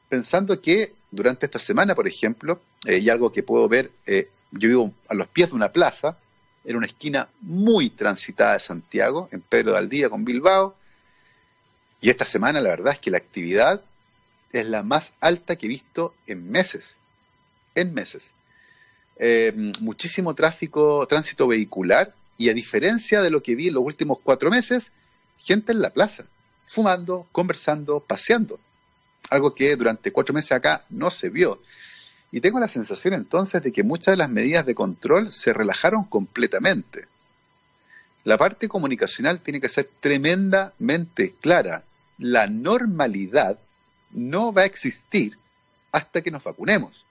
[0.08, 4.68] pensando que durante esta semana, por ejemplo, eh, y algo que puedo ver, eh, yo
[4.68, 6.18] vivo a los pies de una plaza,
[6.64, 10.76] en una esquina muy transitada de Santiago, en Pedro de Aldía con Bilbao,
[12.00, 13.82] y esta semana la verdad es que la actividad
[14.52, 16.94] es la más alta que he visto en meses,
[17.74, 18.30] en meses.
[19.18, 24.18] Eh, muchísimo tráfico, tránsito vehicular, y a diferencia de lo que vi en los últimos
[24.22, 24.92] cuatro meses,
[25.38, 26.26] gente en la plaza,
[26.64, 28.58] fumando, conversando, paseando.
[29.30, 31.62] Algo que durante cuatro meses acá no se vio.
[32.36, 36.04] Y tengo la sensación entonces de que muchas de las medidas de control se relajaron
[36.04, 37.06] completamente.
[38.24, 41.84] La parte comunicacional tiene que ser tremendamente clara.
[42.18, 43.58] La normalidad
[44.10, 45.38] no va a existir
[45.92, 47.06] hasta que nos vacunemos.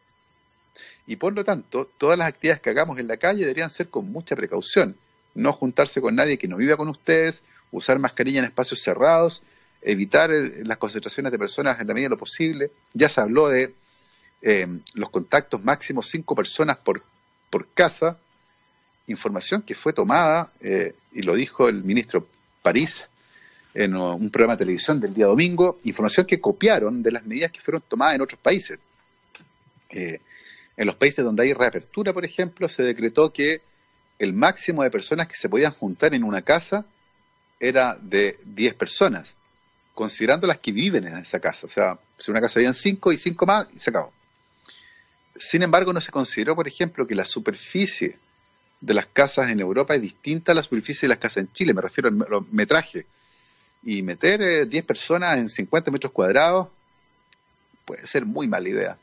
[1.07, 4.11] Y por lo tanto, todas las actividades que hagamos en la calle deberían ser con
[4.11, 4.95] mucha precaución.
[5.34, 9.41] No juntarse con nadie que no viva con ustedes, usar mascarilla en espacios cerrados,
[9.82, 12.69] evitar las concentraciones de personas en la medida de lo posible.
[12.93, 13.73] Ya se habló de
[14.41, 17.03] eh, los contactos máximos, cinco personas por,
[17.49, 18.17] por casa,
[19.07, 22.27] información que fue tomada, eh, y lo dijo el ministro
[22.61, 23.09] París
[23.73, 27.59] en un programa de televisión del día domingo, información que copiaron de las medidas que
[27.59, 28.79] fueron tomadas en otros países.
[29.89, 30.21] Eh,
[30.77, 33.61] en los países donde hay reapertura, por ejemplo, se decretó que
[34.17, 36.86] el máximo de personas que se podían juntar en una casa
[37.59, 39.38] era de 10 personas,
[39.93, 41.67] considerando las que viven en esa casa.
[41.67, 44.11] O sea, si una casa habían 5 y 5 más, y se acabó.
[45.36, 48.17] Sin embargo, no se consideró, por ejemplo, que la superficie
[48.79, 51.73] de las casas en Europa es distinta a la superficie de las casas en Chile,
[51.73, 53.05] me refiero al metraje.
[53.83, 56.69] Y meter 10 eh, personas en 50 metros cuadrados
[57.86, 58.97] puede ser muy mala idea.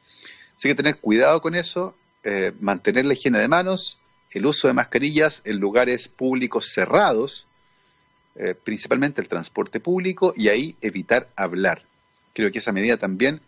[0.56, 3.98] Así que tener cuidado con eso, eh, mantener la higiene de manos,
[4.30, 7.46] el uso de mascarillas en lugares públicos cerrados,
[8.34, 11.82] eh, principalmente el transporte público, y ahí evitar hablar.
[12.32, 13.40] Creo que esa medida también,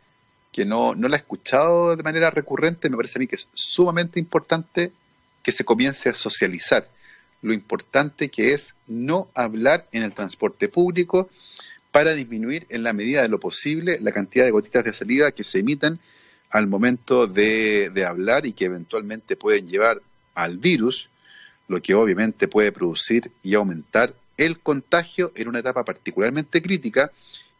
[0.55, 3.49] que no, no la he escuchado de manera recurrente, me parece a mí que es
[3.55, 4.93] sumamente importante
[5.43, 6.89] que se comience a socializar.
[7.43, 11.29] Lo importante que es no hablar en el transporte público
[11.91, 15.43] para disminuir en la medida de lo posible la cantidad de gotitas de saliva que
[15.43, 15.99] se emiten
[16.51, 20.03] al momento de, de hablar y que eventualmente pueden llevar
[20.37, 21.09] al virus,
[21.67, 27.11] lo que obviamente puede producir y aumentar el contagio en una etapa particularmente crítica,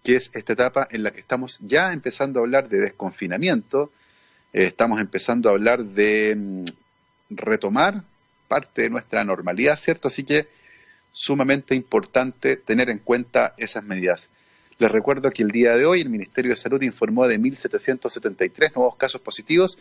[0.05, 3.90] que es esta etapa en la que estamos ya empezando a hablar de desconfinamiento,
[4.52, 6.64] eh, estamos empezando a hablar de mm,
[7.30, 8.05] retomar
[8.46, 10.09] parte de nuestra normalidad, ¿cierto?
[10.09, 10.46] Así que
[11.11, 14.28] sumamente importante tener en cuenta esas medidas.
[14.78, 18.96] Les recuerdo que el día de hoy el Ministerio de Salud informó de 1.773 nuevos
[18.96, 19.78] casos positivos.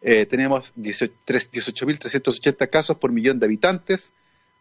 [0.00, 4.12] Eh, tenemos 18.380 casos por millón de habitantes,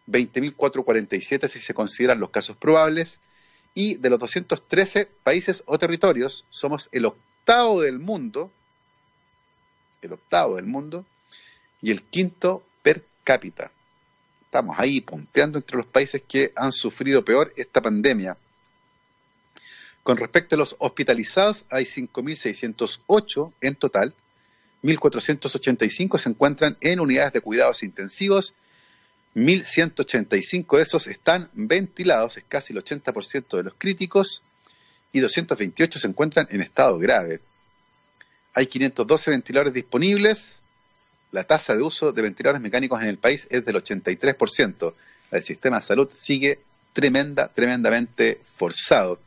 [0.07, 3.19] 20.447 si se consideran los casos probables,
[3.73, 8.51] y de los 213 países o territorios, somos el octavo del mundo,
[10.01, 11.05] el octavo del mundo,
[11.81, 13.71] y el quinto per cápita.
[14.43, 18.37] Estamos ahí punteando entre los países que han sufrido peor esta pandemia.
[20.03, 24.13] Con respecto a los hospitalizados, hay 5.608 en total,
[24.83, 28.53] 1.485 se encuentran en unidades de cuidados intensivos
[29.35, 34.41] 1.185 de esos están ventilados, es casi el 80% de los críticos,
[35.11, 37.41] y 228 se encuentran en estado grave.
[38.53, 40.61] Hay 512 ventiladores disponibles.
[41.31, 44.93] La tasa de uso de ventiladores mecánicos en el país es del 83%.
[45.31, 46.59] El sistema de salud sigue
[46.93, 49.19] tremenda, tremendamente forzado.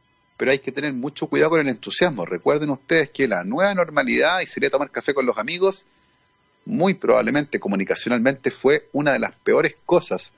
[0.41, 2.25] pero hay que tener mucho cuidado con el entusiasmo.
[2.25, 5.85] Recuerden ustedes que la nueva normalidad y sería tomar café con los amigos,
[6.65, 10.31] muy probablemente comunicacionalmente fue una de las peores cosas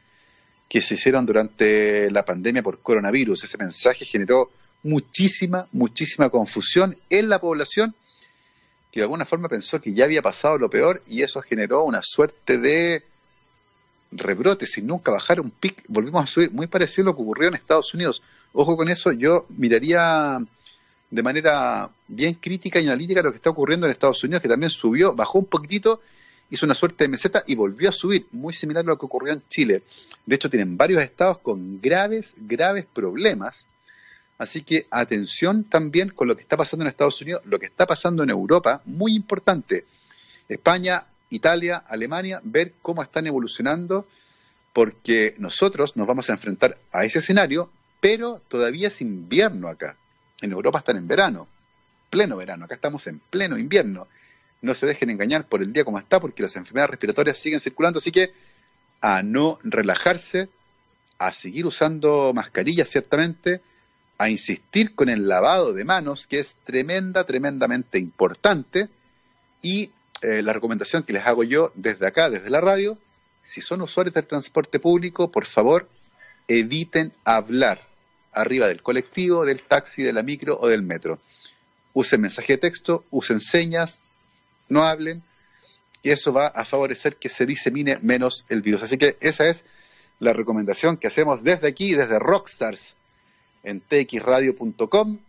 [0.68, 3.46] que se hicieron durante la pandemia por coronavirus.
[3.46, 4.52] Ese mensaje generó
[4.84, 7.96] muchísima, muchísima confusión en la población
[8.92, 12.02] que de alguna forma pensó que ya había pasado lo peor y eso generó una
[12.02, 13.06] suerte de
[14.12, 15.82] rebrote sin nunca bajar un pic.
[15.88, 18.22] Volvimos a subir, muy parecido a lo que ocurrió en Estados Unidos.
[18.54, 20.40] Ojo con eso, yo miraría
[21.10, 24.70] de manera bien crítica y analítica lo que está ocurriendo en Estados Unidos, que también
[24.70, 26.02] subió, bajó un poquitito,
[26.52, 29.34] hizo una suerte de meseta y volvió a subir, muy similar a lo que ocurrió
[29.34, 29.82] en Chile.
[30.26, 33.66] De hecho, tienen varios estados con graves, graves problemas.
[34.38, 37.88] Así que atención también con lo que está pasando en Estados Unidos, lo que está
[37.88, 39.86] pasando en Europa, muy importante.
[40.48, 44.08] España, Italia, Alemania, ver cómo están evolucionando,
[44.74, 47.72] porque nosotros nos vamos a enfrentar a ese escenario
[48.04, 49.96] pero todavía es invierno acá.
[50.42, 51.48] En Europa están en verano,
[52.10, 54.10] pleno verano, acá estamos en pleno invierno.
[54.62, 58.00] No se dejen engañar por el día como está, porque las enfermedades respiratorias siguen circulando,
[58.00, 58.34] así que
[59.00, 60.50] a no relajarse,
[61.18, 63.62] a seguir usando mascarillas ciertamente,
[64.18, 68.90] a insistir con el lavado de manos, que es tremenda, tremendamente importante,
[69.62, 69.92] y
[70.22, 72.98] eh, la recomendación que les hago yo desde acá, desde la radio,
[73.44, 75.88] si son usuarios del transporte público, por favor,
[76.50, 77.93] eviten hablar
[78.34, 81.20] arriba del colectivo, del taxi, de la micro o del metro.
[81.94, 84.00] Usen mensaje de texto, usen señas,
[84.70, 85.24] no hablen
[86.04, 88.84] y eso va a favorecer que se disemine menos el virus.
[88.84, 89.66] Así que esa es
[90.20, 92.96] la recomendación que hacemos desde aquí, desde Rockstars,
[93.64, 95.20] en txradio.com,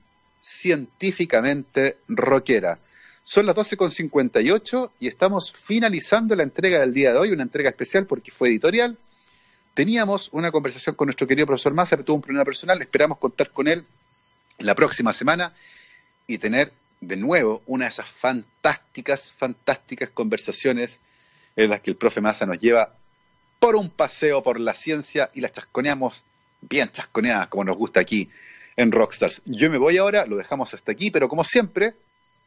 [0.42, 2.78] científicamente rockera.
[3.22, 8.07] Son las 12.58 y estamos finalizando la entrega del día de hoy, una entrega especial
[8.07, 8.98] porque fue editorial.
[9.74, 13.50] Teníamos una conversación con nuestro querido profesor Massa, pero tuvo un problema personal, esperamos contar
[13.50, 13.84] con él
[14.58, 15.52] la próxima semana
[16.28, 21.00] y tener de nuevo una de esas fantásticas, fantásticas conversaciones
[21.56, 22.94] en las que el profe Massa nos lleva
[23.58, 26.24] por un paseo por la ciencia y las chasconeamos
[26.60, 28.30] bien chasconeadas, como nos gusta aquí
[28.76, 29.42] en Rockstars.
[29.44, 31.94] Yo me voy ahora, lo dejamos hasta aquí, pero como siempre,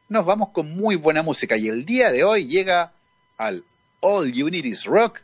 [0.09, 1.57] nos vamos con muy buena música.
[1.57, 2.93] Y el día de hoy llega
[3.37, 3.63] al
[3.99, 5.21] All You Need Is Rock,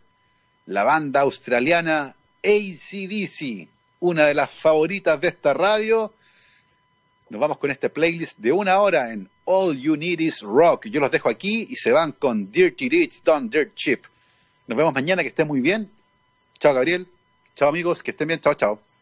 [0.66, 3.68] la banda australiana ACDC,
[4.00, 6.14] una de las favoritas de esta radio
[7.34, 10.86] nos vamos con este playlist de una hora en All You Need Is Rock.
[10.86, 14.04] Yo los dejo aquí y se van con Dirty Rich Done Dirt Cheap.
[14.68, 15.90] Nos vemos mañana, que estén muy bien.
[16.60, 17.08] Chao Gabriel.
[17.56, 18.40] Chao amigos, que estén bien.
[18.40, 18.93] Chao, chao.